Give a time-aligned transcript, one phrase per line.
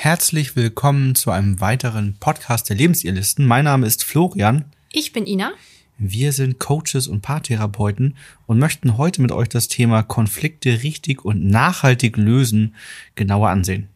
[0.00, 3.44] Herzlich willkommen zu einem weiteren Podcast der Lebensirrlisten.
[3.44, 4.64] Mein Name ist Florian.
[4.92, 5.50] Ich bin Ina.
[5.98, 8.14] Wir sind Coaches und Paartherapeuten
[8.46, 12.76] und möchten heute mit euch das Thema Konflikte richtig und nachhaltig lösen
[13.16, 13.88] genauer ansehen.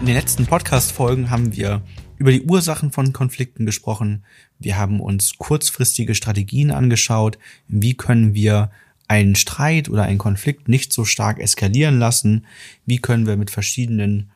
[0.00, 1.82] In den letzten Podcast-Folgen haben wir
[2.16, 4.24] über die Ursachen von Konflikten gesprochen.
[4.58, 7.38] Wir haben uns kurzfristige Strategien angeschaut.
[7.68, 8.70] Wie können wir
[9.08, 12.46] einen Streit oder einen Konflikt nicht so stark eskalieren lassen?
[12.86, 14.30] Wie können wir mit verschiedenen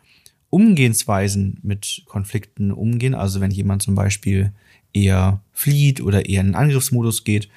[0.51, 3.15] Umgehensweisen mit Konflikten umgehen?
[3.15, 4.53] Also wenn jemand zum Beispiel
[4.93, 7.49] eher flieht oder eher in den Angriffsmodus geht.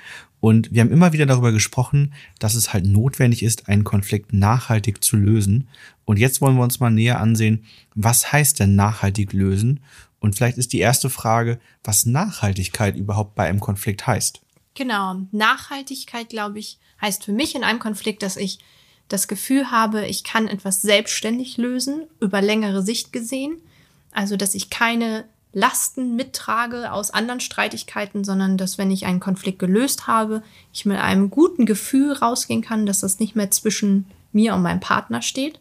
[0.47, 5.03] Und wir haben immer wieder darüber gesprochen, dass es halt notwendig ist, einen Konflikt nachhaltig
[5.03, 5.67] zu lösen.
[6.05, 7.65] Und jetzt wollen wir uns mal näher ansehen,
[7.95, 9.81] was heißt denn nachhaltig lösen
[10.19, 14.41] und vielleicht ist die erste Frage, was Nachhaltigkeit überhaupt bei einem Konflikt heißt.
[14.73, 18.59] Genau, Nachhaltigkeit, glaube ich, heißt für mich in einem Konflikt, dass ich
[19.07, 23.57] das Gefühl habe, ich kann etwas selbstständig lösen, über längere Sicht gesehen.
[24.11, 29.59] Also, dass ich keine Lasten mittrage aus anderen Streitigkeiten, sondern dass, wenn ich einen Konflikt
[29.59, 34.53] gelöst habe, ich mit einem guten Gefühl rausgehen kann, dass das nicht mehr zwischen mir
[34.53, 35.59] und meinem Partner steht.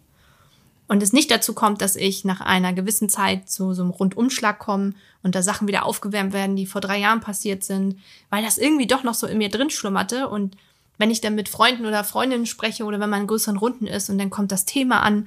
[0.88, 4.58] Und es nicht dazu kommt, dass ich nach einer gewissen Zeit zu so einem Rundumschlag
[4.58, 7.98] komme und da Sachen wieder aufgewärmt werden, die vor drei Jahren passiert sind,
[8.30, 10.28] weil das irgendwie doch noch so in mir drin schlummerte.
[10.28, 10.56] Und
[10.98, 14.10] wenn ich dann mit Freunden oder Freundinnen spreche oder wenn man in größeren Runden ist
[14.10, 15.26] und dann kommt das Thema an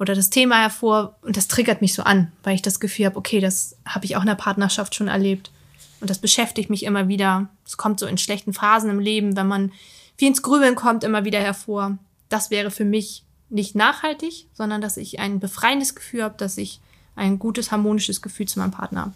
[0.00, 3.16] oder das Thema hervor und das triggert mich so an, weil ich das Gefühl habe,
[3.16, 5.52] okay, das habe ich auch in der Partnerschaft schon erlebt
[6.00, 7.50] und das beschäftigt mich immer wieder.
[7.66, 9.72] Es kommt so in schlechten Phasen im Leben, wenn man
[10.16, 11.98] viel ins Grübeln kommt, immer wieder hervor.
[12.30, 16.80] Das wäre für mich nicht nachhaltig, sondern dass ich ein befreiendes Gefühl habe, dass ich
[17.14, 19.14] ein gutes, harmonisches Gefühl zu meinem Partner habe.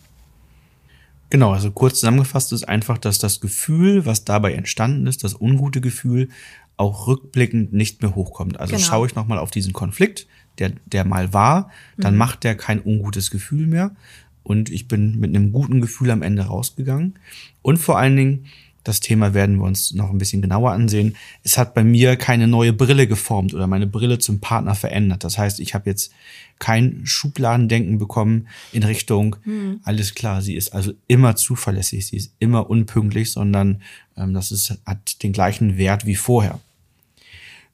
[1.30, 5.80] Genau, also kurz zusammengefasst ist einfach, dass das Gefühl, was dabei entstanden ist, das ungute
[5.80, 6.28] Gefühl,
[6.76, 8.60] auch rückblickend nicht mehr hochkommt.
[8.60, 8.86] Also genau.
[8.86, 10.26] schaue ich nochmal auf diesen Konflikt,
[10.58, 12.18] der, der mal war, dann mhm.
[12.18, 13.94] macht der kein ungutes Gefühl mehr.
[14.42, 17.14] Und ich bin mit einem guten Gefühl am Ende rausgegangen.
[17.62, 18.46] Und vor allen Dingen
[18.84, 21.16] das Thema werden wir uns noch ein bisschen genauer ansehen.
[21.42, 25.24] Es hat bei mir keine neue Brille geformt oder meine Brille zum Partner verändert.
[25.24, 26.12] Das heißt, ich habe jetzt
[26.58, 29.80] kein Schubladendenken bekommen in Richtung, mhm.
[29.82, 33.82] alles klar, sie ist also immer zuverlässig, sie ist immer unpünktlich, sondern
[34.16, 36.60] ähm, das ist, hat den gleichen Wert wie vorher.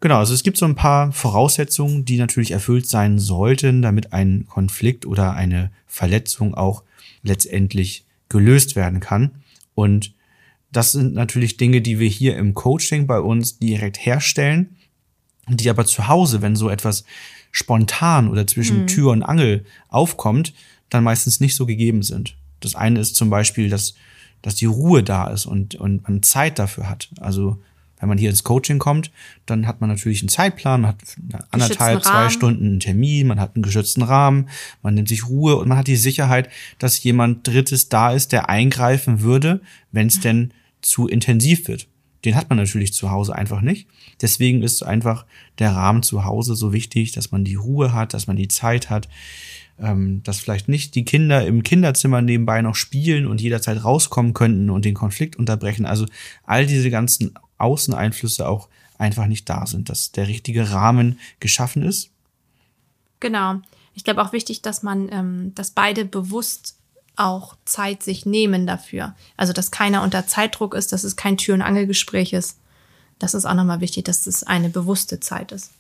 [0.01, 4.47] Genau, also es gibt so ein paar Voraussetzungen, die natürlich erfüllt sein sollten, damit ein
[4.49, 6.83] Konflikt oder eine Verletzung auch
[7.23, 9.43] letztendlich gelöst werden kann.
[9.75, 10.15] Und
[10.73, 14.77] das sind natürlich Dinge, die wir hier im Coaching bei uns direkt herstellen,
[15.49, 17.05] die aber zu Hause, wenn so etwas
[17.51, 18.87] spontan oder zwischen mhm.
[18.87, 20.55] Tür und Angel aufkommt,
[20.89, 22.37] dann meistens nicht so gegeben sind.
[22.61, 23.95] Das eine ist zum Beispiel, dass,
[24.41, 27.11] dass die Ruhe da ist und, und man Zeit dafür hat.
[27.21, 27.59] Also
[28.01, 29.11] wenn man hier ins Coaching kommt,
[29.47, 31.17] dann hat man natürlich einen Zeitplan, man hat
[31.51, 34.49] anderthalb, zwei Stunden einen Termin, man hat einen geschützten Rahmen,
[34.83, 38.49] man nimmt sich Ruhe und man hat die Sicherheit, dass jemand Drittes da ist, der
[38.49, 39.61] eingreifen würde,
[39.93, 41.87] wenn es denn zu intensiv wird.
[42.25, 43.87] Den hat man natürlich zu Hause einfach nicht.
[44.21, 45.25] Deswegen ist einfach
[45.59, 48.91] der Rahmen zu Hause so wichtig, dass man die Ruhe hat, dass man die Zeit
[48.91, 49.09] hat,
[49.79, 54.69] ähm, dass vielleicht nicht die Kinder im Kinderzimmer nebenbei noch spielen und jederzeit rauskommen könnten
[54.69, 55.87] und den Konflikt unterbrechen.
[55.87, 56.07] Also
[56.45, 62.11] all diese ganzen Außeneinflüsse auch einfach nicht da sind, dass der richtige Rahmen geschaffen ist.
[63.19, 63.57] Genau.
[63.95, 66.77] Ich glaube auch wichtig, dass man, ähm, dass beide bewusst
[67.17, 69.15] auch Zeit sich nehmen dafür.
[69.37, 72.59] Also, dass keiner unter Zeitdruck ist, dass es kein Tür- und Angelgespräch ist.
[73.19, 75.71] Das ist auch nochmal wichtig, dass es eine bewusste Zeit ist.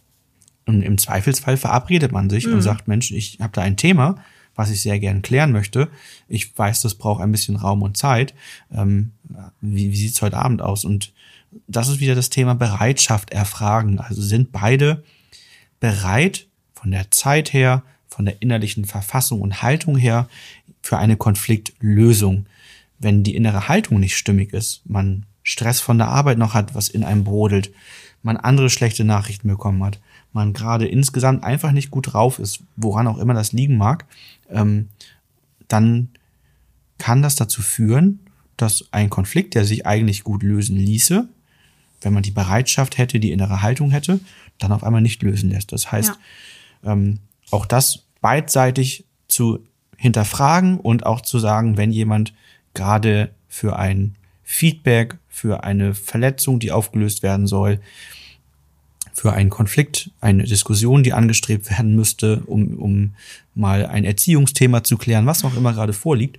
[0.67, 2.55] Und im Zweifelsfall verabredet man sich mhm.
[2.55, 4.23] und sagt, Mensch, ich habe da ein Thema,
[4.55, 5.89] was ich sehr gern klären möchte.
[6.29, 8.35] Ich weiß, das braucht ein bisschen Raum und Zeit.
[8.71, 9.13] Ähm,
[9.63, 10.85] wie wie sieht es heute Abend aus?
[10.85, 11.13] Und
[11.66, 13.99] das ist wieder das Thema Bereitschaft erfragen.
[13.99, 15.03] Also sind beide
[15.81, 20.28] bereit von der Zeit her, von der innerlichen Verfassung und Haltung her
[20.83, 22.47] für eine Konfliktlösung.
[22.98, 26.89] Wenn die innere Haltung nicht stimmig ist, man Stress von der Arbeit noch hat, was
[26.89, 27.72] in einem brodelt,
[28.22, 29.98] man andere schlechte Nachrichten bekommen hat,
[30.33, 34.04] man gerade insgesamt einfach nicht gut drauf ist, woran auch immer das liegen mag,
[34.51, 34.89] ähm,
[35.69, 36.10] dann
[36.98, 38.21] kann das dazu führen,
[38.57, 41.28] dass ein Konflikt, der sich eigentlich gut lösen ließe,
[42.01, 44.21] wenn man die Bereitschaft hätte, die innere Haltung hätte,
[44.59, 45.73] dann auf einmal nicht lösen lässt.
[45.73, 46.19] Das heißt,
[46.83, 46.93] ja.
[46.93, 47.19] ähm,
[47.51, 49.61] auch das beidseitig zu
[49.97, 52.33] hinterfragen und auch zu sagen, wenn jemand
[52.75, 57.81] gerade für ein Feedback, für eine Verletzung, die aufgelöst werden soll,
[59.13, 63.15] für einen Konflikt, eine Diskussion, die angestrebt werden müsste, um, um
[63.55, 66.39] mal ein Erziehungsthema zu klären, was auch immer gerade vorliegt.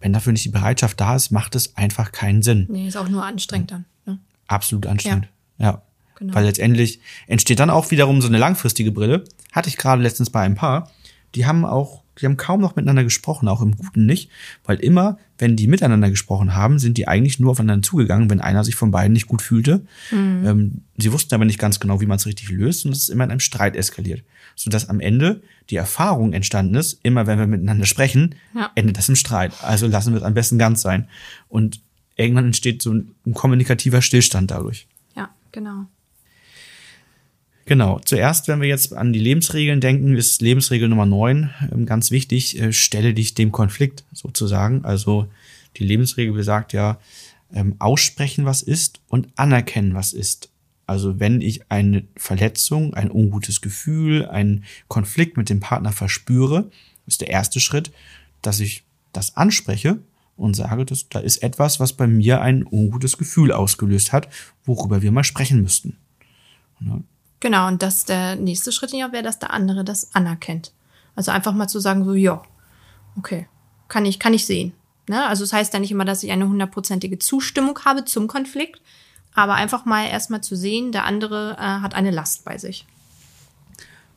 [0.00, 2.66] Wenn dafür nicht die Bereitschaft da ist, macht es einfach keinen Sinn.
[2.70, 3.84] Nee, ist auch nur anstrengend dann.
[4.06, 4.18] Ne?
[4.50, 5.28] Absolut anstrengend.
[5.58, 5.82] Ja.
[6.18, 6.34] Genau.
[6.34, 9.24] Weil letztendlich entsteht dann auch wiederum so eine langfristige Brille.
[9.52, 10.90] Hatte ich gerade letztens bei ein Paar.
[11.34, 14.28] Die haben auch, die haben kaum noch miteinander gesprochen, auch im Guten nicht.
[14.64, 18.64] Weil immer, wenn die miteinander gesprochen haben, sind die eigentlich nur aufeinander zugegangen, wenn einer
[18.64, 19.86] sich von beiden nicht gut fühlte.
[20.12, 23.08] Ähm, sie wussten aber nicht ganz genau, wie man es richtig löst und es ist
[23.08, 24.22] immer in einem Streit eskaliert.
[24.56, 28.70] Sodass am Ende die Erfahrung entstanden ist, immer wenn wir miteinander sprechen, Ja.
[28.74, 29.52] endet das im Streit.
[29.62, 31.08] Also lassen wir es am besten ganz sein.
[31.48, 31.80] Und
[32.20, 34.86] irgendwann entsteht so ein, ein kommunikativer Stillstand dadurch.
[35.16, 35.86] Ja, genau.
[37.66, 38.00] Genau.
[38.00, 42.60] Zuerst, wenn wir jetzt an die Lebensregeln denken, ist Lebensregel Nummer 9 ähm, ganz wichtig.
[42.60, 44.84] Äh, stelle dich dem Konflikt sozusagen.
[44.84, 45.28] Also
[45.76, 46.98] die Lebensregel besagt ja,
[47.52, 50.50] ähm, aussprechen, was ist und anerkennen, was ist.
[50.86, 56.70] Also wenn ich eine Verletzung, ein ungutes Gefühl, einen Konflikt mit dem Partner verspüre,
[57.06, 57.92] ist der erste Schritt,
[58.42, 58.82] dass ich
[59.12, 59.98] das anspreche
[60.40, 64.28] und sage, dass da ist etwas, was bei mir ein ungutes Gefühl ausgelöst hat,
[64.64, 65.96] worüber wir mal sprechen müssten.
[67.40, 70.72] Genau, und das der nächste Schritt ja wäre, dass der andere das anerkennt.
[71.14, 72.42] Also einfach mal zu sagen, so, ja,
[73.16, 73.48] okay,
[73.88, 74.72] kann ich, kann ich sehen.
[75.08, 75.26] Ne?
[75.26, 78.80] Also es das heißt ja nicht immer, dass ich eine hundertprozentige Zustimmung habe zum Konflikt,
[79.34, 82.86] aber einfach mal erstmal zu sehen, der andere äh, hat eine Last bei sich.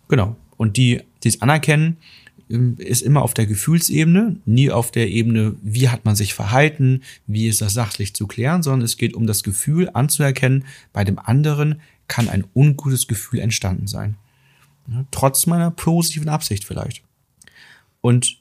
[0.07, 0.35] Genau.
[0.55, 1.97] Und die, dieses Anerkennen ähm,
[2.77, 7.47] ist immer auf der Gefühlsebene, nie auf der Ebene, wie hat man sich verhalten, wie
[7.47, 11.81] ist das sachlich zu klären, sondern es geht um das Gefühl anzuerkennen, bei dem anderen
[12.07, 14.17] kann ein ungutes Gefühl entstanden sein.
[15.11, 17.01] Trotz meiner positiven Absicht vielleicht.
[18.01, 18.37] Und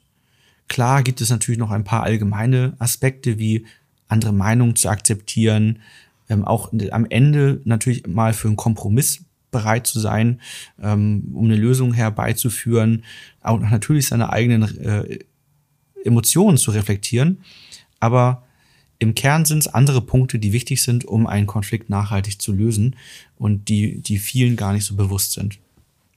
[0.67, 3.65] klar gibt es natürlich noch ein paar allgemeine Aspekte wie
[4.09, 5.79] andere Meinungen zu akzeptieren,
[6.29, 9.23] ähm, auch am Ende natürlich mal für einen Kompromiss
[9.53, 10.41] bereit zu sein,
[10.81, 13.05] ähm, um eine Lösung herbeizuführen,
[13.41, 15.19] auch natürlich seine eigenen äh,
[16.03, 17.41] Emotionen zu reflektieren.
[18.01, 18.43] Aber
[18.99, 22.95] im Kern sind es andere Punkte, die wichtig sind, um einen Konflikt nachhaltig zu lösen
[23.37, 25.59] und die, die vielen gar nicht so bewusst sind.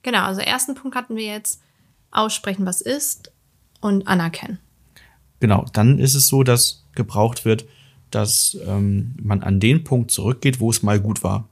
[0.03, 1.61] Genau, also ersten Punkt hatten wir jetzt
[2.11, 3.31] aussprechen, was ist
[3.81, 4.59] und anerkennen.
[5.39, 7.65] Genau, dann ist es so, dass gebraucht wird,
[8.09, 11.49] dass ähm, man an den Punkt zurückgeht, wo es mal gut war.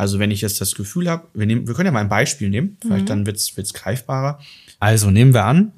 [0.00, 2.48] Also wenn ich jetzt das Gefühl habe, wir, nehmen, wir können ja mal ein Beispiel
[2.48, 4.40] nehmen, vielleicht dann wird's wird's greifbarer.
[4.78, 5.72] Also nehmen wir an,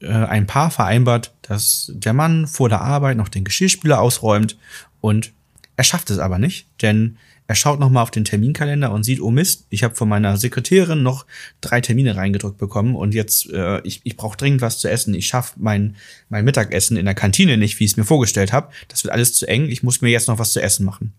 [0.00, 4.58] äh, ein Paar vereinbart, dass der Mann vor der Arbeit noch den Geschirrspüler ausräumt
[5.00, 5.32] und
[5.76, 9.20] er schafft es aber nicht, denn er schaut noch mal auf den Terminkalender und sieht,
[9.20, 11.24] oh Mist, ich habe von meiner Sekretärin noch
[11.60, 15.14] drei Termine reingedrückt bekommen und jetzt, äh, ich, ich brauche dringend was zu essen.
[15.14, 15.94] Ich schaffe mein,
[16.30, 18.72] mein Mittagessen in der Kantine nicht, wie ich es mir vorgestellt habe.
[18.88, 19.68] Das wird alles zu eng.
[19.68, 21.12] Ich muss mir jetzt noch was zu essen machen.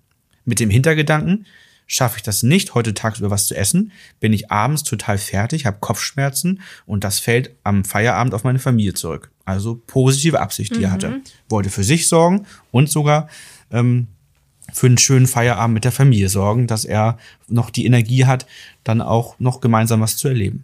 [0.44, 1.46] Mit dem Hintergedanken,
[1.94, 5.78] schaffe ich das nicht, heute tagsüber was zu essen, bin ich abends total fertig, habe
[5.80, 9.30] Kopfschmerzen und das fällt am Feierabend auf meine Familie zurück.
[9.46, 11.22] Also positive Absicht, die er hatte.
[11.50, 13.30] Wollte für sich sorgen und sogar
[13.72, 14.08] ähm,
[14.74, 18.48] für einen schönen Feierabend mit der Familie sorgen, dass er noch die Energie hat,
[18.84, 20.64] dann auch noch gemeinsam was zu erleben.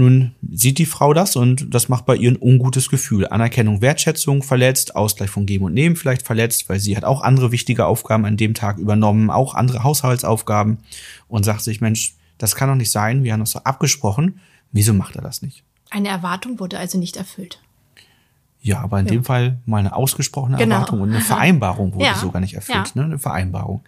[0.00, 3.26] Nun sieht die Frau das und das macht bei ihr ein ungutes Gefühl.
[3.26, 7.50] Anerkennung, Wertschätzung verletzt, Ausgleich von Geben und Nehmen vielleicht verletzt, weil sie hat auch andere
[7.50, 10.78] wichtige Aufgaben an dem Tag übernommen, auch andere Haushaltsaufgaben
[11.26, 14.38] und sagt sich, Mensch, das kann doch nicht sein, wir haben uns doch abgesprochen,
[14.70, 15.64] wieso macht er das nicht?
[15.90, 17.60] Eine Erwartung wurde also nicht erfüllt.
[18.60, 20.74] Ja, aber in dem Fall mal eine ausgesprochene Genau.
[20.76, 22.14] Erwartung und eine Vereinbarung wurde Ja.
[22.16, 23.00] sogar nicht erfüllt, Ja.
[23.00, 23.04] ne?
[23.04, 23.82] Eine Vereinbarung.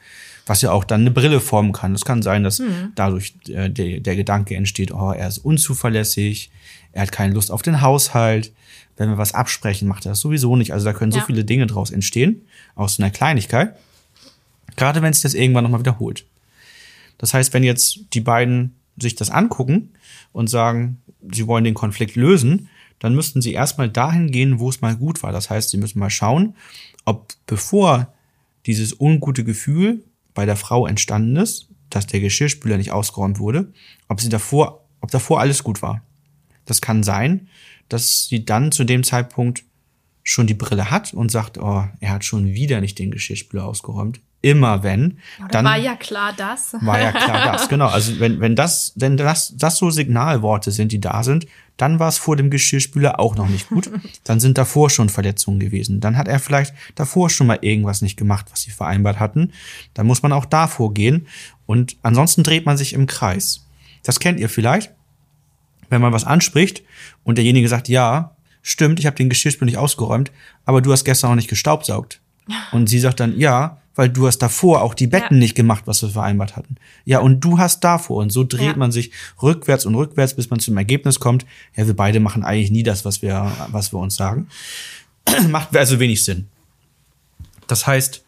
[0.46, 1.94] Was ja auch dann eine Brille formen kann.
[1.94, 2.92] Es kann sein, dass Mhm.
[2.94, 6.50] dadurch äh, der, der Gedanke entsteht, oh, er ist unzuverlässig,
[6.92, 8.52] er hat keine Lust auf den Haushalt,
[8.96, 10.72] wenn wir was absprechen, macht er das sowieso nicht.
[10.72, 11.24] Also da können so Ja.
[11.24, 12.42] viele Dinge draus entstehen,
[12.74, 13.74] aus so einer Kleinigkeit.
[14.76, 16.24] Gerade wenn es das irgendwann nochmal wiederholt.
[17.18, 19.90] Das heißt, wenn jetzt die beiden sich das angucken
[20.32, 21.00] und sagen,
[21.32, 22.68] sie wollen den Konflikt lösen,
[23.00, 25.32] dann müssten sie erstmal dahin gehen, wo es mal gut war.
[25.32, 26.54] Das heißt, sie müssen mal schauen,
[27.04, 28.14] ob bevor
[28.66, 30.04] dieses ungute Gefühl
[30.34, 33.72] bei der Frau entstanden ist, dass der Geschirrspüler nicht ausgeräumt wurde,
[34.06, 36.02] ob sie davor, ob davor alles gut war.
[36.66, 37.48] Das kann sein,
[37.88, 39.64] dass sie dann zu dem Zeitpunkt
[40.22, 44.20] schon die Brille hat und sagt, oh, er hat schon wieder nicht den Geschirrspüler ausgeräumt.
[44.42, 45.18] Immer wenn,
[45.50, 46.74] dann war ja klar das.
[46.80, 47.88] war ja klar das, genau.
[47.88, 52.08] Also wenn, wenn das, wenn das, das so Signalworte sind, die da sind, dann war
[52.08, 53.90] es vor dem Geschirrspüler auch noch nicht gut.
[54.24, 56.00] Dann sind davor schon Verletzungen gewesen.
[56.00, 59.52] Dann hat er vielleicht davor schon mal irgendwas nicht gemacht, was sie vereinbart hatten.
[59.94, 61.26] Dann muss man auch davor gehen.
[61.64, 63.66] Und ansonsten dreht man sich im Kreis.
[64.02, 64.92] Das kennt ihr vielleicht,
[65.88, 66.82] wenn man was anspricht
[67.24, 70.30] und derjenige sagt, ja, stimmt, ich habe den Geschirrspüler nicht ausgeräumt,
[70.66, 72.20] aber du hast gestern auch nicht gestaubsaugt.
[72.72, 75.40] Und sie sagt dann, ja, weil du hast davor auch die Betten Ja.
[75.40, 76.76] nicht gemacht, was wir vereinbart hatten.
[77.04, 78.18] Ja, und du hast davor.
[78.22, 78.76] Und so dreht Ja.
[78.76, 79.10] man sich
[79.42, 81.44] rückwärts und rückwärts, bis man zum Ergebnis kommt,
[81.76, 84.48] ja, wir beide machen eigentlich nie das, was wir, was wir uns sagen.
[85.50, 86.46] Macht also wenig Sinn.
[87.66, 88.24] Das heißt,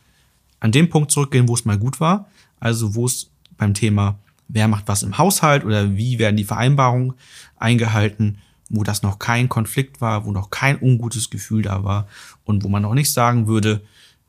[0.61, 2.29] an dem Punkt zurückgehen, wo es mal gut war,
[2.61, 7.15] also wo es beim Thema, wer macht was im Haushalt oder wie werden die Vereinbarungen
[7.57, 8.39] eingehalten,
[8.69, 12.07] wo das noch kein Konflikt war, wo noch kein ungutes Gefühl da war
[12.45, 13.83] und wo man noch nicht sagen würde,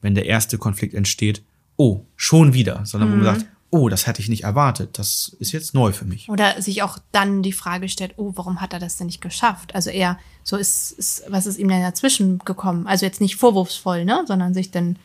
[0.04, 1.42] wenn der erste Konflikt entsteht,
[1.76, 5.52] oh, schon wieder, sondern wo man sagt, oh, das hätte ich nicht erwartet, das ist
[5.52, 6.30] jetzt neu für mich.
[6.30, 9.74] Oder sich auch dann die Frage stellt, oh, warum hat er das denn nicht geschafft?
[9.74, 12.86] Also eher so ist, ist was ist ihm denn dazwischen gekommen?
[12.86, 14.98] Also jetzt nicht vorwurfsvoll, ne, sondern sich dann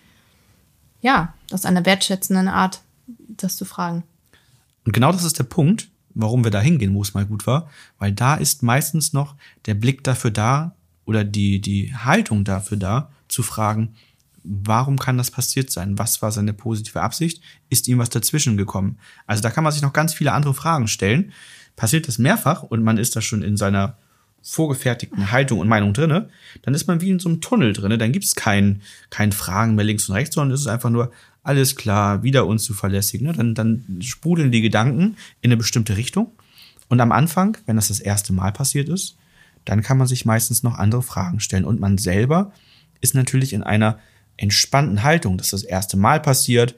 [1.01, 2.83] ja, aus einer wertschätzenden Art
[3.29, 4.03] das zu fragen.
[4.85, 7.71] Und genau das ist der Punkt, warum wir da hingehen, wo es mal gut war,
[7.99, 9.35] weil da ist meistens noch
[9.67, 10.75] der Blick dafür da
[11.07, 13.95] oder die, die Haltung dafür da, zu fragen,
[14.49, 15.99] warum kann das passiert sein?
[15.99, 17.43] Was war seine positive Absicht?
[17.69, 18.99] Ist ihm was dazwischen gekommen?
[19.27, 21.33] Also da kann man sich noch ganz viele andere Fragen stellen.
[21.77, 23.99] Passiert das mehrfach und man ist da schon in seiner
[24.43, 26.29] vorgefertigten Haltung und Meinung drinne,
[26.63, 27.99] dann ist man wie in so einem Tunnel drinne.
[27.99, 31.13] Dann gibt es kein, kein Fragen mehr links und rechts, sondern es ist einfach nur
[31.43, 33.21] alles klar, wieder unzuverlässig.
[33.21, 33.33] Ne?
[33.33, 36.33] Dann, dann sprudeln die Gedanken in eine bestimmte Richtung.
[36.89, 39.17] Und am Anfang, wenn das das erste Mal passiert ist,
[39.65, 41.65] dann kann man sich meistens noch andere Fragen stellen.
[41.65, 42.53] Und man selber
[43.01, 43.99] ist natürlich in einer
[44.39, 46.75] entspannten Haltung, dass das erste Mal passiert,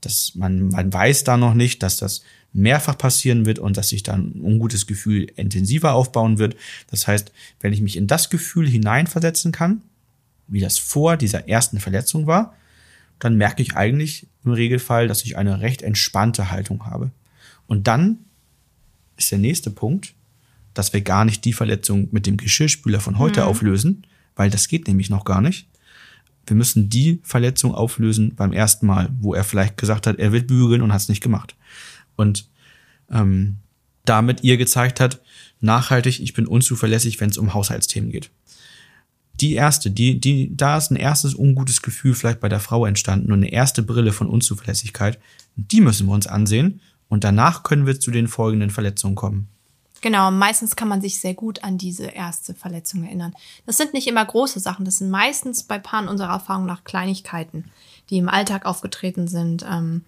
[0.00, 4.02] dass man, man weiß da noch nicht, dass das mehrfach passieren wird und dass sich
[4.02, 6.56] dann ein ungutes Gefühl intensiver aufbauen wird.
[6.90, 9.82] Das heißt, wenn ich mich in das Gefühl hineinversetzen kann,
[10.48, 12.54] wie das vor dieser ersten Verletzung war,
[13.18, 17.10] dann merke ich eigentlich im Regelfall, dass ich eine recht entspannte Haltung habe.
[17.66, 18.18] Und dann
[19.16, 20.14] ist der nächste Punkt,
[20.74, 24.88] dass wir gar nicht die Verletzung mit dem Geschirrspüler von heute auflösen, weil das geht
[24.88, 25.68] nämlich noch gar nicht.
[26.46, 30.46] Wir müssen die Verletzung auflösen beim ersten Mal, wo er vielleicht gesagt hat, er wird
[30.46, 31.54] bügeln und hat es nicht gemacht.
[32.16, 32.48] Und
[33.10, 33.58] ähm,
[34.04, 35.20] damit ihr gezeigt hat,
[35.60, 38.30] nachhaltig, ich bin unzuverlässig, wenn es um Haushaltsthemen geht.
[39.40, 43.32] Die erste, die, die, da ist ein erstes ungutes Gefühl vielleicht bei der Frau entstanden
[43.32, 45.18] und eine erste Brille von Unzuverlässigkeit.
[45.56, 49.48] Die müssen wir uns ansehen und danach können wir zu den folgenden Verletzungen kommen.
[50.02, 53.34] Genau, meistens kann man sich sehr gut an diese erste Verletzung erinnern.
[53.66, 57.70] Das sind nicht immer große Sachen, das sind meistens bei Paaren unserer Erfahrung nach Kleinigkeiten,
[58.10, 59.64] die im Alltag aufgetreten sind.
[59.68, 60.04] Ähm,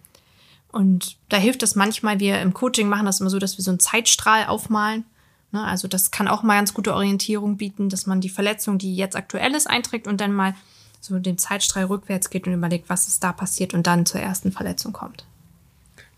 [0.73, 3.71] und da hilft es manchmal, wir im Coaching machen das immer so, dass wir so
[3.71, 5.05] einen Zeitstrahl aufmalen.
[5.53, 8.97] Ne, Also das kann auch mal ganz gute Orientierung bieten, dass man die Verletzung, die
[8.97, 10.57] jetzt aktuell ist, einträgt und dann mal
[11.01, 14.51] so den Zeitstrahl rückwärts geht und überlegt, was ist da passiert und dann zur ersten
[14.51, 15.25] Verletzung kommt.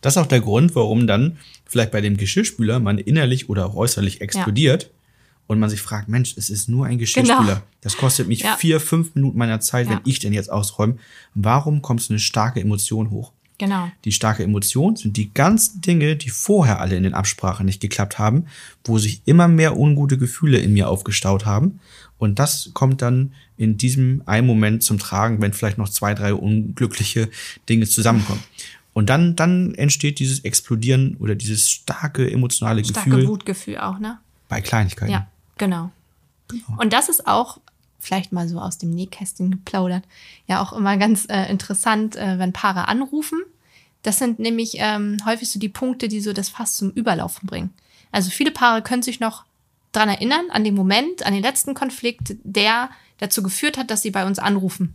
[0.01, 1.37] Das ist auch der Grund, warum dann
[1.67, 4.91] vielleicht bei dem Geschirrspüler man innerlich oder auch äußerlich explodiert
[5.47, 7.41] und man sich fragt, Mensch, es ist nur ein Geschirrspüler.
[7.45, 7.63] Genau.
[7.81, 8.57] Das kostet mich Ja.
[8.57, 9.93] vier, fünf Minuten meiner Zeit, Ja.
[9.93, 10.97] wenn ich den jetzt ausräume.
[11.35, 13.33] Warum kommt so eine starke Emotion hoch?
[13.59, 13.91] Genau.
[14.05, 18.19] Die starke Emotion sind die ganzen Dinge, die vorher alle in den Absprachen nicht geklappt
[18.19, 18.47] haben,
[18.85, 21.81] wo sich immer mehr ungute Gefühle in mir aufgestaut haben.
[22.19, 26.35] Und das kommt dann in diesem einen Moment zum Tragen, wenn vielleicht noch zwei, drei
[26.35, 27.31] unglückliche
[27.69, 28.43] Dinge zusammenkommen.
[28.97, 34.19] Und dann, dann entsteht dieses Explodieren oder dieses starke emotionale Starke Gefühl Wutgefühl auch, ne?
[34.49, 35.13] bei Kleinigkeiten.
[35.13, 35.27] Ja,
[35.59, 35.91] genau.
[36.79, 37.61] Und das ist auch,
[38.01, 40.03] vielleicht mal so aus dem Nähkästchen geplaudert,
[40.47, 43.43] ja auch immer ganz äh, interessant, äh, wenn Paare anrufen.
[44.01, 47.75] Das sind nämlich ähm, häufig so die Punkte, die so das Fass zum Überlaufen bringen.
[48.13, 49.45] Also viele Paare können sich noch
[49.93, 52.89] dran erinnern, an den Moment, an den letzten Konflikt, der
[53.19, 54.95] dazu geführt hat, dass sie bei uns anrufen.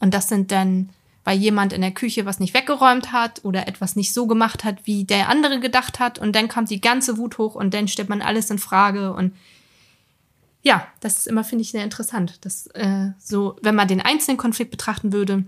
[0.00, 0.88] Und das sind dann,
[1.24, 4.78] weil jemand in der Küche was nicht weggeräumt hat oder etwas nicht so gemacht hat,
[4.84, 6.18] wie der andere gedacht hat.
[6.18, 9.12] Und dann kommt die ganze Wut hoch und dann stellt man alles in Frage.
[9.12, 9.32] Und
[10.62, 12.38] ja, das ist immer, finde ich, sehr interessant.
[12.42, 15.44] Das, äh, so, wenn man den einzelnen Konflikt betrachten würde,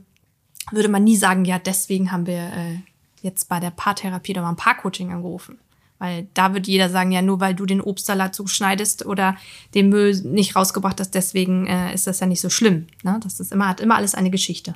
[0.71, 2.79] würde man nie sagen, ja, deswegen haben wir äh,
[3.21, 5.59] jetzt bei der Paartherapie oder beim Paarcoaching angerufen.
[5.99, 9.37] Weil da würde jeder sagen, ja, nur weil du den Obstsalat so schneidest oder
[9.75, 12.87] den Müll nicht rausgebracht hast, deswegen äh, ist das ja nicht so schlimm.
[13.03, 13.21] Ne?
[13.23, 14.75] Das ist immer, hat immer alles eine Geschichte.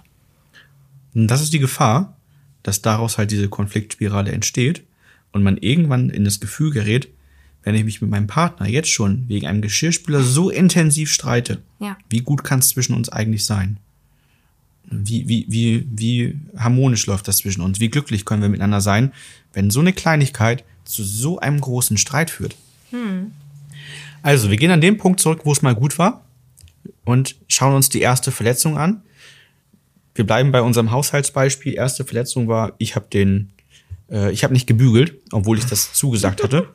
[1.18, 2.16] Und das ist die Gefahr,
[2.62, 4.84] dass daraus halt diese Konfliktspirale entsteht
[5.32, 7.08] und man irgendwann in das Gefühl gerät,
[7.64, 11.96] wenn ich mich mit meinem Partner jetzt schon wegen einem Geschirrspüler so intensiv streite, Ja.
[12.08, 13.78] wie gut kann es zwischen uns eigentlich sein?
[14.90, 17.80] Wie, wie, wie, wie harmonisch läuft das zwischen uns?
[17.80, 19.12] Wie glücklich können wir miteinander sein,
[19.52, 22.54] wenn so eine Kleinigkeit zu so einem großen Streit führt?
[24.22, 26.24] Also, wir gehen an den Punkt zurück, wo es mal gut war
[27.04, 29.02] und schauen uns die erste Verletzung an.
[30.18, 31.74] Wir bleiben bei unserem Haushaltsbeispiel.
[31.74, 33.52] Erste Verletzung war, ich habe den,
[34.10, 36.68] äh, ich habe nicht gebügelt, obwohl ich das zugesagt hatte.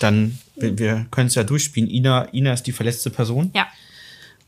[0.00, 1.88] Dann, wir, wir können es ja durchspielen.
[1.88, 3.50] Ina, Ina ist die verletzte Person.
[3.54, 3.68] Ja.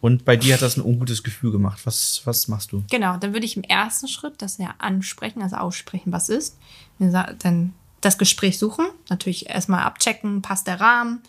[0.02, 1.80] Und bei dir hat das ein ungutes Gefühl gemacht.
[1.84, 2.84] Was, was machst du?
[2.90, 6.58] Genau, dann würde ich im ersten Schritt das ja ansprechen, also aussprechen, was ist.
[6.98, 11.22] Dann das Gespräch suchen, natürlich erstmal abchecken, passt der Rahmen,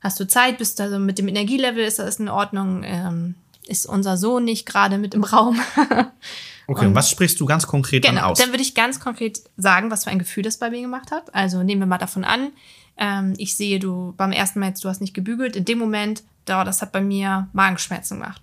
[0.00, 3.36] hast du Zeit, bist also mit dem Energielevel, ist das in Ordnung, ähm,
[3.66, 5.60] ist unser Sohn nicht gerade mit im Raum.
[6.66, 8.38] okay, und was sprichst du ganz konkret genau, dann aus?
[8.38, 11.34] Dann würde ich ganz konkret sagen, was für ein Gefühl das bei mir gemacht hat.
[11.34, 12.52] Also nehmen wir mal davon an,
[12.96, 15.56] ähm, ich sehe, du beim ersten Mal jetzt, du hast nicht gebügelt.
[15.56, 18.42] In dem Moment, da, das hat bei mir Magenschmerzen gemacht.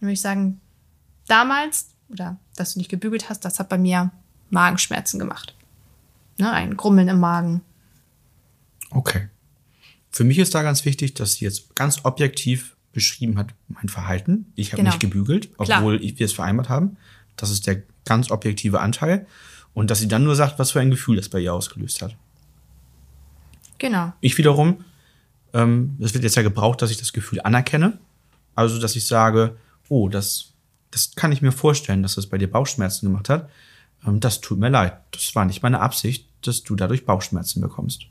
[0.00, 0.60] Dann würde ich sagen,
[1.26, 4.10] damals, oder dass du nicht gebügelt hast, das hat bei mir
[4.50, 5.54] Magenschmerzen gemacht.
[6.38, 7.62] Ne, ein Grummeln im Magen.
[8.90, 9.28] Okay.
[10.10, 14.46] Für mich ist da ganz wichtig, dass sie jetzt ganz objektiv beschrieben hat, mein Verhalten.
[14.54, 14.90] Ich habe Genau.
[14.90, 16.96] nicht gebügelt, obwohl ich, wir es vereinbart haben.
[17.36, 19.26] Das ist der ganz objektive Anteil.
[19.74, 22.16] Und dass sie dann nur sagt, was für ein Gefühl das bei ihr ausgelöst hat.
[23.78, 24.12] Genau.
[24.20, 24.84] Ich wiederum,
[25.52, 27.98] ähm, es wird jetzt ja gebraucht, dass ich das Gefühl anerkenne.
[28.54, 29.56] Also, dass ich sage,
[29.88, 30.52] oh, das,
[30.90, 33.50] das kann ich mir vorstellen, dass das bei dir Bauchschmerzen gemacht hat.
[34.06, 34.96] Ähm, das tut mir leid.
[35.10, 38.06] Das war nicht meine Absicht, dass du dadurch Bauchschmerzen bekommst.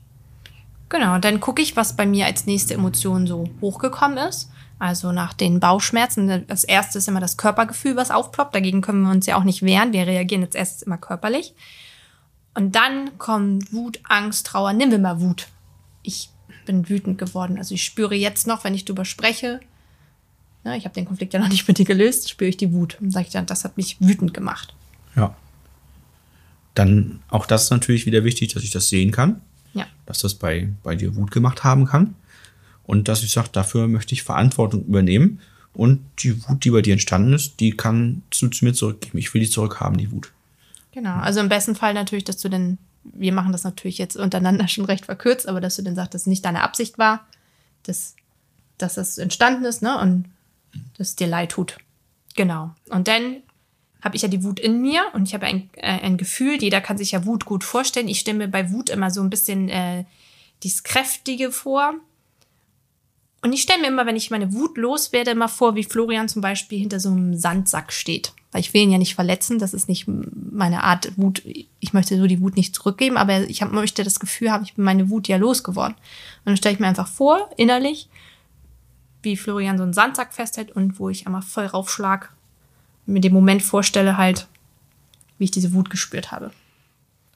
[0.90, 4.50] Genau, und dann gucke ich, was bei mir als nächste Emotion so hochgekommen ist.
[4.84, 8.54] Also nach den Bauchschmerzen, das erste ist immer das Körpergefühl, was aufploppt.
[8.54, 9.94] Dagegen können wir uns ja auch nicht wehren.
[9.94, 11.54] Wir reagieren jetzt erst immer körperlich.
[12.52, 14.74] Und dann kommen Wut, Angst, Trauer.
[14.74, 15.48] Nimm wir mal Wut.
[16.02, 16.28] Ich
[16.66, 17.56] bin wütend geworden.
[17.56, 19.60] Also ich spüre jetzt noch, wenn ich drüber spreche,
[20.64, 22.98] ne, ich habe den Konflikt ja noch nicht mit dir gelöst, spüre ich die Wut.
[23.00, 24.74] Und sage ich dann, das hat mich wütend gemacht.
[25.16, 25.34] Ja.
[26.74, 29.40] Dann auch das ist natürlich wieder wichtig, dass ich das sehen kann,
[29.72, 29.86] Ja.
[30.04, 32.16] dass das bei, bei dir Wut gemacht haben kann.
[32.86, 35.40] Und dass ich sage, dafür möchte ich Verantwortung übernehmen.
[35.72, 39.18] Und die Wut, die bei dir entstanden ist, die kann zu, zu mir zurückgeben.
[39.18, 40.32] Ich will die zurückhaben, die Wut.
[40.92, 44.68] Genau, also im besten Fall natürlich, dass du denn, wir machen das natürlich jetzt untereinander
[44.68, 47.26] schon recht verkürzt, aber dass du dann sagst, dass es nicht deine Absicht war,
[47.82, 48.14] dass,
[48.78, 50.26] dass das entstanden ist, ne, und
[50.96, 51.78] dass es dir leid tut.
[52.36, 52.74] Genau.
[52.90, 53.42] Und dann
[54.02, 56.80] habe ich ja die Wut in mir und ich habe ein, äh, ein Gefühl, jeder
[56.80, 58.06] kann sich ja Wut gut vorstellen.
[58.06, 60.04] Ich stelle mir bei Wut immer so ein bisschen äh,
[60.62, 61.94] dieses Kräftige vor.
[63.44, 66.40] Und ich stelle mir immer, wenn ich meine Wut loswerde, immer vor, wie Florian zum
[66.40, 68.32] Beispiel hinter so einem Sandsack steht.
[68.52, 71.42] Weil ich will ihn ja nicht verletzen, das ist nicht meine Art Wut.
[71.78, 74.76] Ich möchte so die Wut nicht zurückgeben, aber ich hab, möchte das Gefühl haben, ich
[74.76, 75.92] bin meine Wut ja losgeworden.
[75.92, 78.08] Und dann stelle ich mir einfach vor, innerlich,
[79.22, 82.32] wie Florian so einen Sandsack festhält und wo ich einmal voll raufschlag,
[83.04, 84.46] mir den Moment vorstelle halt,
[85.36, 86.50] wie ich diese Wut gespürt habe.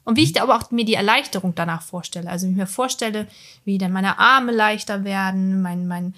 [0.09, 2.31] Und wie ich da aber auch mir die Erleichterung danach vorstelle.
[2.31, 3.29] Also wie ich mir vorstelle,
[3.67, 6.15] wie dann meine Arme leichter werden, mein, mein,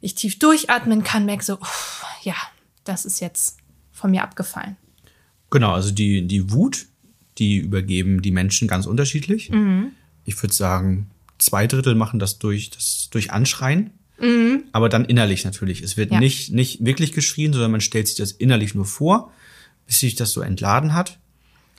[0.00, 2.34] ich tief durchatmen kann, merke so, uff, ja,
[2.82, 3.58] das ist jetzt
[3.92, 4.74] von mir abgefallen.
[5.48, 6.86] Genau, also die, die Wut,
[7.38, 9.52] die übergeben die Menschen ganz unterschiedlich.
[10.24, 13.92] Ich würde sagen, zwei Drittel machen das durch, das durch Anschreien.
[14.72, 15.82] Aber dann innerlich natürlich.
[15.82, 16.18] Es wird Ja.
[16.18, 19.32] nicht, nicht wirklich geschrien, sondern man stellt sich das innerlich nur vor,
[19.86, 21.19] bis sich das so entladen hat.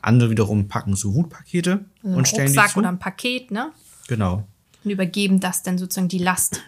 [0.01, 2.79] Andere wiederum packen so Wutpakete Also und stellen die Rucksack zu.
[2.79, 3.71] oder ein Paket, ne?
[4.07, 4.47] Genau.
[4.83, 6.61] und übergeben das dann sozusagen die Last.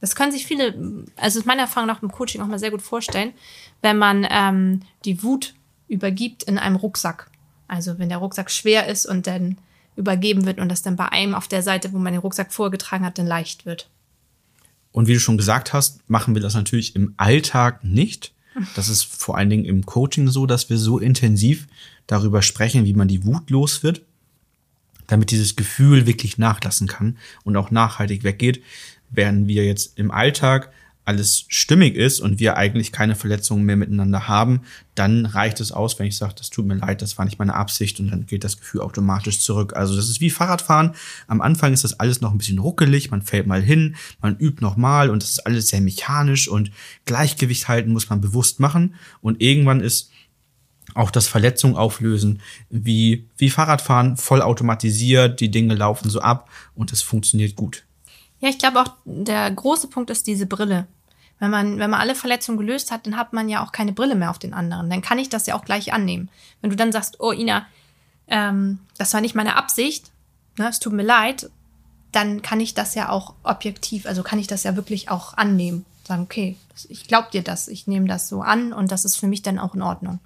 [0.00, 2.82] Das können sich viele, also ist meiner Erfahrung nach im Coaching auch mal sehr gut
[2.82, 3.32] vorstellen,
[3.82, 5.54] wenn man ähm, die Wut
[5.88, 7.30] übergibt in einem Rucksack.
[7.66, 9.58] Also wenn der Rucksack schwer ist und dann
[9.96, 13.04] übergeben wird und das dann bei einem auf der Seite, wo man den Rucksack vorgetragen
[13.04, 13.90] hat, dann leicht wird.
[14.92, 18.32] Und wie du schon gesagt hast, machen wir das natürlich im Alltag nicht.
[18.74, 21.66] Das ist vor allen Dingen im Coaching so, dass wir so intensiv
[22.06, 24.02] darüber sprechen, wie man die Wut los wird,
[25.06, 28.62] damit dieses Gefühl wirklich nachlassen kann und auch nachhaltig weggeht,
[29.10, 30.72] während wir jetzt im Alltag
[31.08, 34.60] alles stimmig ist und wir eigentlich keine Verletzungen mehr miteinander haben,
[34.94, 37.54] dann reicht es aus, wenn ich sage, das tut mir leid, das war nicht meine
[37.54, 39.74] Absicht und dann geht das Gefühl automatisch zurück.
[39.74, 40.94] Also das ist wie Fahrradfahren.
[41.26, 44.62] Am Anfang ist das alles noch ein bisschen ruckelig, man fällt mal hin, man übt
[44.62, 46.70] nochmal und das ist alles sehr mechanisch und
[47.06, 50.10] Gleichgewicht halten muss man bewusst machen und irgendwann ist
[50.94, 57.00] auch das Verletzung auflösen, wie, wie Fahrradfahren, voll die Dinge laufen so ab und es
[57.00, 57.84] funktioniert gut.
[58.40, 60.86] Ja, ich glaube auch, der große Punkt ist diese Brille.
[61.38, 64.14] Wenn man, wenn man alle Verletzungen gelöst hat, dann hat man ja auch keine Brille
[64.14, 64.90] mehr auf den anderen.
[64.90, 66.28] Dann kann ich das ja auch gleich annehmen.
[66.60, 67.66] Wenn du dann sagst, oh Ina,
[68.26, 70.10] ähm, das war nicht meine Absicht,
[70.58, 71.50] ne, es tut mir leid,
[72.12, 75.84] dann kann ich das ja auch objektiv, also kann ich das ja wirklich auch annehmen.
[76.04, 76.56] Sagen, okay,
[76.88, 79.58] ich glaube dir das, ich nehme das so an und das ist für mich dann
[79.58, 80.18] auch in Ordnung.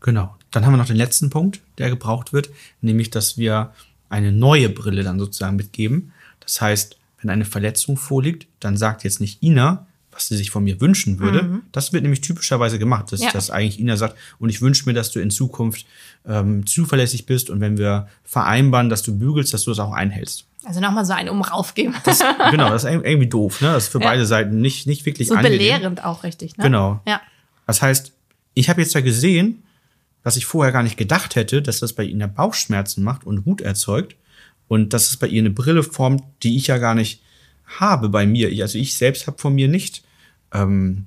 [0.00, 0.34] Genau.
[0.50, 3.72] Dann haben wir noch den letzten Punkt, der gebraucht wird, nämlich, dass wir
[4.08, 6.12] eine neue Brille dann sozusagen mitgeben.
[6.40, 9.86] Das heißt, wenn eine Verletzung vorliegt, dann sagt jetzt nicht Ina,
[10.18, 11.60] was sie sich von mir wünschen würde.
[11.72, 13.30] Das wird nämlich typischerweise gemacht, dass, Ja.
[13.30, 15.86] dass eigentlich Ina sagt, und ich wünsche mir, dass du in Zukunft
[16.26, 20.44] ähm, zuverlässig bist und wenn wir vereinbaren, dass du bügelst, dass du es auch einhältst.
[20.64, 21.94] Also nochmal so einen um raufgeben.
[22.04, 22.18] Das,
[22.50, 23.68] genau, das ist irgendwie doof, ne?
[23.72, 24.08] Das ist für Ja.
[24.08, 25.58] beide Seiten nicht, nicht wirklich so angenehm.
[25.58, 26.64] belehrend auch richtig, ne?
[26.64, 27.00] Genau.
[27.06, 27.20] Ja.
[27.66, 28.12] Das heißt,
[28.54, 29.62] ich habe jetzt ja gesehen,
[30.24, 33.60] was ich vorher gar nicht gedacht hätte, dass das bei ihnen Bauchschmerzen macht und Wut
[33.60, 34.16] erzeugt
[34.66, 37.22] und dass es bei ihr eine Brille formt, die ich ja gar nicht
[37.78, 38.50] habe bei mir.
[38.50, 40.02] Ich, also ich selbst habe von mir nicht,
[40.52, 41.06] ähm,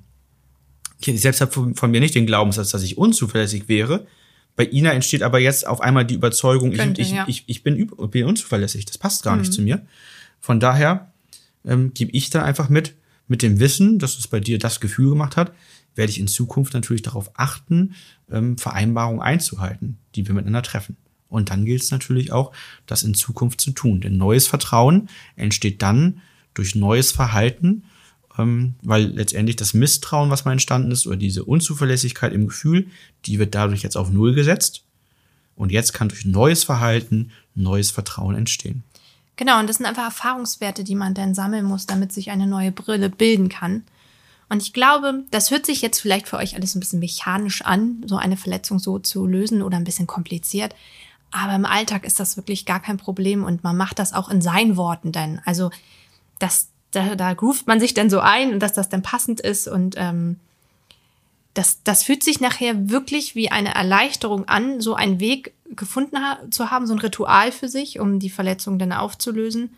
[1.04, 4.06] ich selbst habe von, von mir nicht den Glaubenssatz, dass ich unzuverlässig wäre.
[4.54, 7.24] Bei Ina entsteht aber jetzt auf einmal die Überzeugung, Könnte, ich, ich, ja.
[7.24, 7.30] Mhm.
[7.30, 8.84] ich, ich bin, bin unzuverlässig.
[8.84, 9.86] Das passt gar nicht zu mir.
[10.40, 11.12] Von daher
[11.64, 12.94] ähm, gebe ich dann einfach mit,
[13.28, 15.52] mit dem Wissen, dass es bei dir das Gefühl gemacht hat,
[15.94, 17.94] werde ich in Zukunft natürlich darauf achten,
[18.30, 20.96] ähm, Vereinbarungen einzuhalten, die wir miteinander treffen.
[21.28, 22.52] Und dann gilt es natürlich auch,
[22.86, 24.00] das in Zukunft zu tun.
[24.02, 26.20] Denn neues Vertrauen entsteht dann
[26.52, 27.84] durch neues Verhalten,
[28.38, 32.88] ähm, weil letztendlich das Misstrauen, was mal entstanden ist, oder diese Unzuverlässigkeit im Gefühl,
[33.26, 34.84] die wird dadurch jetzt auf Null gesetzt.
[35.54, 38.82] Und jetzt kann durch neues Verhalten neues Vertrauen entstehen.
[39.36, 42.72] Genau, und das sind einfach Erfahrungswerte, die man dann sammeln muss, damit sich eine neue
[42.72, 43.84] Brille bilden kann.
[44.48, 48.02] Und ich glaube, das hört sich jetzt vielleicht für euch alles ein bisschen mechanisch an,
[48.06, 50.74] so eine Verletzung so zu lösen oder ein bisschen kompliziert.
[51.30, 54.42] Aber im Alltag ist das wirklich gar kein Problem und man macht das auch in
[54.42, 55.40] seinen Worten dann.
[55.46, 55.70] Also
[56.38, 59.66] das, da, da groovt man sich dann so ein und dass das dann passend ist
[59.66, 60.36] und ähm,
[61.54, 66.38] das, das fühlt sich nachher wirklich wie eine Erleichterung an, so einen Weg gefunden ha
[66.50, 69.74] zu haben, so ein Ritual für sich, um die Verletzung dann aufzulösen.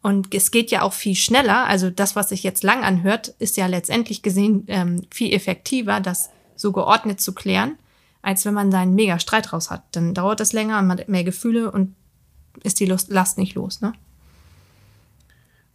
[0.00, 1.66] Und es geht ja auch viel schneller.
[1.66, 6.30] Also das, was sich jetzt lang anhört, ist ja letztendlich gesehen ähm, viel effektiver, das
[6.54, 7.76] so geordnet zu klären,
[8.22, 9.82] als wenn man seinen mega Streit raus hat.
[9.92, 11.94] Dann dauert das länger man hat mehr Gefühle und
[12.62, 13.92] ist die Lust, Last nicht los, ne?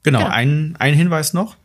[0.04, 0.32] Genau, Genau.
[0.32, 1.58] Ein, ein Hinweis noch.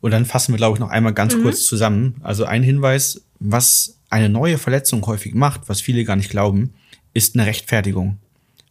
[0.00, 2.16] Und dann fassen wir, glaube ich, noch einmal ganz kurz zusammen.
[2.22, 6.74] Also ein Hinweis, was eine neue Verletzung häufig macht, was viele gar nicht glauben,
[7.12, 8.18] ist eine Rechtfertigung.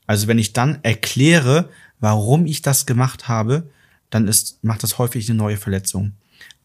[0.08, 3.70] Also wenn ich dann erkläre, warum ich das gemacht habe,
[4.10, 6.14] dann ist, macht das häufig eine neue Verletzung.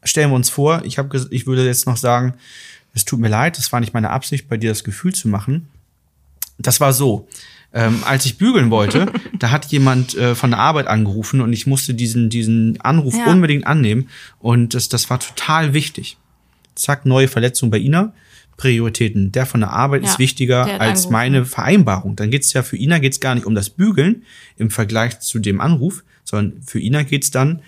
[0.05, 2.35] Stellen wir uns vor, ich, hab, ich würde jetzt noch sagen,
[2.95, 5.69] es tut mir leid, das war nicht meine Absicht, bei dir das Gefühl zu machen.
[6.59, 7.29] Das war so.
[7.73, 11.67] Ähm, als ich bügeln wollte, da hat jemand äh, von der Arbeit angerufen und ich
[11.67, 13.31] musste diesen, diesen Anruf Ja.
[13.31, 14.09] unbedingt annehmen.
[14.41, 16.17] Und das, das war total wichtig.
[16.75, 18.13] Zack, neue Verletzung bei Ina.
[18.57, 19.33] Prioritäten.
[19.33, 22.15] Der von der Arbeit Ja, ist wichtiger als meine Vereinbarung.
[22.17, 24.25] Dann geht's ja für Ina geht's gar nicht um das Bügeln
[24.59, 27.63] im Vergleich zu dem Anruf, sondern für Ina geht's dann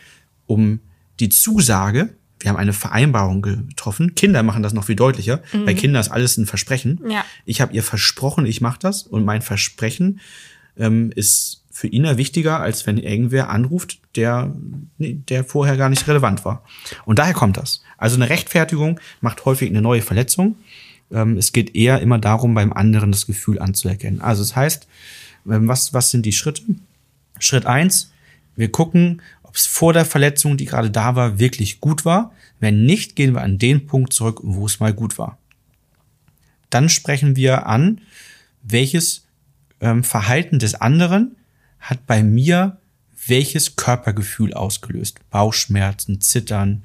[0.46, 0.80] um
[1.18, 2.10] die Zusage.
[2.42, 4.14] Wir haben eine Vereinbarung getroffen.
[4.14, 5.42] Kinder machen das noch viel deutlicher.
[5.64, 7.00] Bei Kindern ist alles ein Versprechen.
[7.02, 7.10] Mhm.
[7.10, 7.24] Ja.
[7.44, 10.20] Ich habe ihr versprochen, ich mache das und mein Versprechen
[10.76, 14.54] ähm, ist für Ina wichtiger, als wenn irgendwer anruft, der,
[14.98, 16.64] der vorher gar nicht relevant war.
[17.06, 17.82] Und daher kommt das.
[17.96, 20.56] Also eine Rechtfertigung macht häufig eine neue Verletzung.
[21.10, 24.20] Ähm, es geht eher immer darum, beim anderen das Gefühl anzuerkennen.
[24.20, 24.86] Also es heißt,
[25.50, 26.62] ähm, was, was sind die Schritte?
[27.38, 28.12] Schritt eins:
[28.54, 32.32] wir gucken, ob es vor der Verletzung, die gerade da war, wirklich gut war.
[32.58, 35.36] Wenn nicht, gehen wir an den Punkt zurück, wo es mal gut war.
[36.70, 38.00] Dann sprechen wir an,
[38.62, 39.26] welches
[39.82, 41.36] ähm, Verhalten des anderen
[41.80, 42.78] hat bei mir
[43.26, 45.20] welches Körpergefühl ausgelöst.
[45.28, 46.82] Bauchschmerzen, Zittern,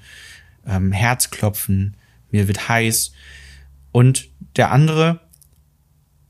[0.68, 1.96] ähm, Herzklopfen,
[2.32, 3.14] mir wird heiß.
[3.94, 4.28] Und
[4.58, 5.22] der andere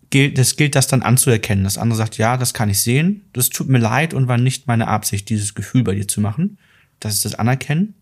[0.09, 1.63] gilt, das gilt das dann anzuerkennen.
[1.63, 3.25] Das andere sagt, ja, das kann ich sehen.
[3.33, 6.57] Das tut mir leid und war nicht meine Absicht, dieses Gefühl bei dir zu machen.
[6.99, 7.93] Das ist das Anerkennen.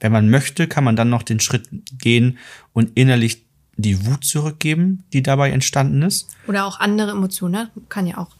[0.00, 2.38] Wenn man möchte, kann man dann noch den Schritt gehen
[2.72, 3.44] und innerlich
[3.76, 6.28] die Wut zurückgeben, die dabei entstanden ist.
[6.46, 7.70] Oder auch andere Emotionen, ne?
[7.88, 8.30] Kann ja auch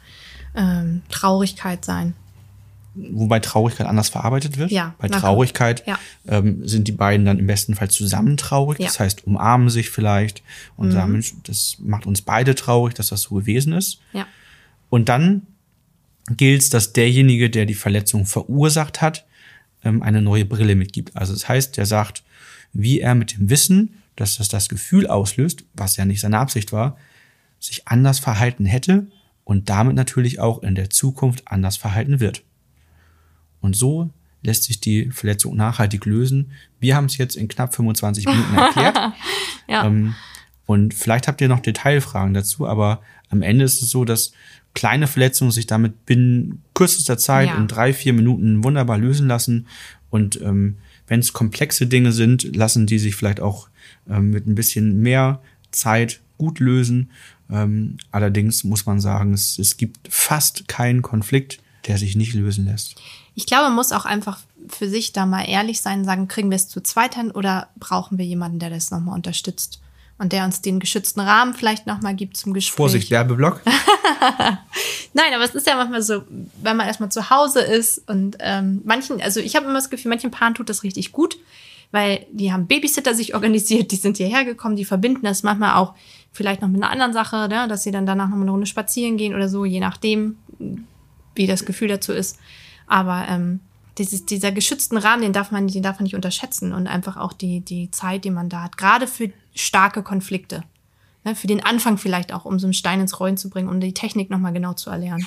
[0.54, 2.14] ähm, Traurigkeit sein.
[2.94, 4.70] Wobei Traurigkeit anders verarbeitet wird.
[4.70, 5.08] Ja, Bei.
[5.08, 5.98] Traurigkeit Ja.
[6.28, 8.78] ähm, sind die beiden dann im besten Fall zusammen traurig.
[8.80, 8.86] Ja.
[8.86, 10.42] Das heißt, umarmen sich vielleicht
[10.76, 10.92] und Mhm.
[10.92, 14.00] sagen, Mensch, das macht uns beide traurig, dass das so gewesen ist.
[14.12, 14.26] Ja.
[14.90, 15.46] Und dann
[16.36, 19.24] gilt es, dass derjenige, der die Verletzung verursacht hat,
[19.84, 21.16] ähm, eine neue Brille mitgibt.
[21.16, 22.22] Also das heißt, der sagt,
[22.74, 26.72] wie er mit dem Wissen, dass das das Gefühl auslöst, was ja nicht seine Absicht
[26.72, 26.98] war,
[27.58, 29.06] sich anders verhalten hätte
[29.44, 32.42] und damit natürlich auch in der Zukunft anders verhalten wird.
[33.62, 34.10] Und so
[34.42, 36.50] lässt sich die Verletzung nachhaltig lösen.
[36.80, 38.98] Wir haben es jetzt in knapp 25 Minuten erklärt.
[39.68, 39.86] Ja.
[39.86, 40.14] Ähm,
[40.66, 44.32] und vielleicht habt ihr noch Detailfragen dazu, aber am Ende ist es so, dass
[44.74, 47.56] kleine Verletzungen sich damit binnen kürzester Zeit Ja.
[47.56, 49.66] in drei, vier Minuten wunderbar lösen lassen.
[50.10, 53.68] Und ähm, wenn es komplexe Dinge sind, lassen die sich vielleicht auch
[54.10, 57.10] ähm, mit ein bisschen mehr Zeit gut lösen.
[57.50, 62.64] Ähm, allerdings muss man sagen, es, es gibt fast keinen Konflikt, der sich nicht lösen
[62.66, 62.96] lässt.
[63.34, 66.50] Ich glaube, man muss auch einfach für sich da mal ehrlich sein und sagen, kriegen
[66.50, 69.80] wir es zu zweit hin oder brauchen wir jemanden, der das nochmal unterstützt?
[70.22, 72.76] und der uns den geschützten Rahmen vielleicht nochmal gibt zum Gespräch.
[72.76, 73.60] Vorsicht, Werbeblock.
[75.14, 76.22] Nein, aber es ist ja manchmal so,
[76.62, 80.10] wenn man erstmal zu Hause ist und ähm, manchen, also ich habe immer das Gefühl,
[80.10, 81.38] manchen Paaren tut das richtig gut,
[81.90, 85.94] weil die haben Babysitter sich organisiert, die sind hierher gekommen, die verbinden das manchmal auch
[86.30, 88.66] vielleicht noch mit einer anderen Sache, ne, dass sie dann danach noch mal eine Runde
[88.66, 90.36] spazieren gehen oder so, je nachdem,
[91.34, 92.38] wie das Gefühl dazu ist.
[92.92, 93.60] Aber ähm,
[93.96, 97.32] dieses, dieser geschützten Rahmen, den darf man, den darf man nicht unterschätzen und einfach auch
[97.32, 100.62] die, die Zeit, die man da hat, gerade für starke Konflikte.
[101.24, 103.80] Ne, für den Anfang vielleicht auch, um so einen Stein ins Rollen zu bringen, um
[103.80, 105.26] die Technik nochmal genau zu erlernen.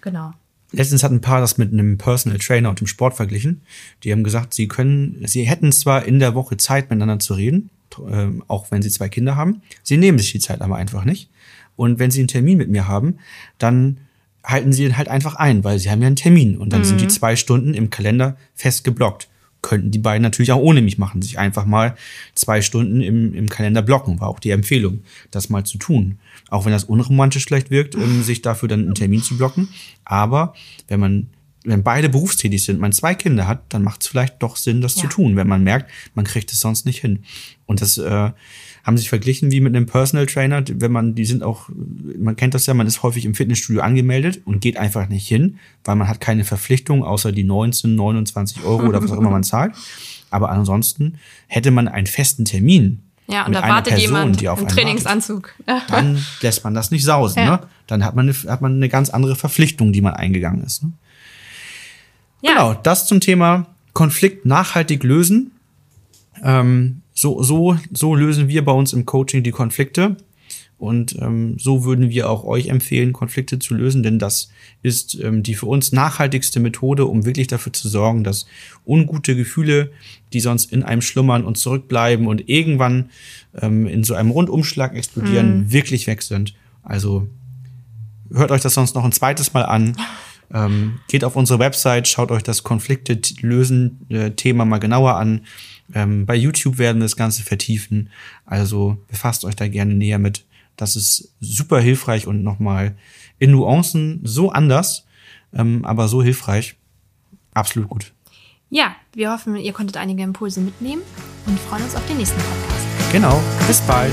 [0.00, 0.32] Genau.
[0.72, 3.60] Letztens hat ein Paar das mit einem Personal Trainer und dem Sport verglichen.
[4.02, 7.68] Die haben gesagt, sie können, sie hätten zwar in der Woche Zeit, miteinander zu reden,
[8.08, 9.60] äh, auch wenn sie zwei Kinder haben.
[9.82, 11.28] Sie nehmen sich die Zeit aber einfach nicht.
[11.76, 13.18] Und wenn sie einen Termin mit mir haben,
[13.58, 13.98] dann
[14.44, 16.84] halten sie den halt einfach ein, weil sie haben ja einen Termin und dann mhm.
[16.84, 19.28] sind die zwei Stunden im Kalender fest geblockt
[19.62, 21.96] könnten die beiden natürlich auch ohne mich machen, sich einfach mal
[22.34, 26.18] zwei Stunden im, im Kalender blocken, war auch die Empfehlung, das mal zu tun.
[26.48, 29.68] Auch wenn das unromantisch vielleicht wirkt, um sich dafür dann einen Termin zu blocken.
[30.04, 30.54] Aber
[30.86, 31.26] wenn man,
[31.64, 34.94] wenn beide berufstätig sind, man zwei Kinder hat, dann macht es vielleicht doch Sinn, das
[34.96, 35.02] ja.
[35.02, 37.24] zu tun, wenn man merkt, man kriegt es sonst nicht hin.
[37.66, 38.30] Und das äh,
[38.88, 41.68] haben sich verglichen wie mit einem Personal Trainer, wenn man, die sind auch,
[42.18, 45.58] man kennt das ja, man ist häufig im Fitnessstudio angemeldet und geht einfach nicht hin,
[45.84, 49.44] weil man hat keine Verpflichtung, außer die 19, 29 Euro oder was auch immer man
[49.44, 49.74] zahlt.
[50.30, 53.02] Aber ansonsten hätte man einen festen Termin.
[53.26, 55.54] Ja, und da wartet Person, jemand im Trainingsanzug.
[55.66, 57.40] Wartet, dann lässt man das nicht sausen.
[57.40, 57.56] Ja.
[57.56, 57.60] Ne?
[57.88, 60.82] Dann hat man, eine, hat man eine ganz andere Verpflichtung, die man eingegangen ist.
[60.82, 60.92] Ne?
[62.40, 62.52] Ja.
[62.52, 65.50] Genau, das zum Thema Konflikt nachhaltig lösen.
[66.42, 70.16] Ähm, so, so, so lösen wir bei uns im Coaching die Konflikte.
[70.78, 74.50] Und ähm, so würden wir auch euch empfehlen, Konflikte zu lösen, denn das
[74.82, 78.46] ist ähm, die für uns nachhaltigste Methode, um wirklich dafür zu sorgen, dass
[78.86, 79.90] ungute Gefühle,
[80.32, 83.10] die sonst in einem schlummern und zurückbleiben und irgendwann
[83.60, 85.72] ähm, in so einem Rundumschlag explodieren, mhm.
[85.72, 86.54] wirklich weg sind.
[86.84, 87.26] Also
[88.32, 89.96] hört euch das sonst noch ein zweites Mal an.
[90.52, 95.42] Ähm, geht auf unsere Website, schaut euch das Konflikte lösen äh, Thema mal genauer an.
[95.94, 98.10] Ähm, bei YouTube werden wir das Ganze vertiefen.
[98.46, 100.44] Also befasst euch da gerne näher mit.
[100.76, 102.96] Das ist super hilfreich und nochmal
[103.38, 105.06] in Nuancen so anders,
[105.52, 106.76] ähm, aber so hilfreich.
[107.52, 108.12] Absolut gut.
[108.70, 111.02] Ja, wir hoffen, ihr konntet einige Impulse mitnehmen
[111.46, 113.12] und freuen uns auf den nächsten Podcast.
[113.12, 113.42] Genau.
[113.66, 114.12] Bis bald.